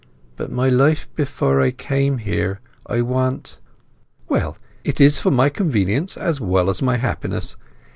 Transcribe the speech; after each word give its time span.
But 0.35 0.51
my 0.51 0.67
life 0.67 1.07
before 1.13 1.61
I 1.61 1.69
came 1.69 2.17
here—I 2.17 3.03
want—" 3.03 3.59
"Well, 4.27 4.57
it 4.83 4.99
is 4.99 5.19
for 5.19 5.29
my 5.29 5.49
convenience 5.49 6.17
as 6.17 6.41
well 6.41 6.71
as 6.71 6.81
my 6.81 6.97
happiness. 6.97 7.55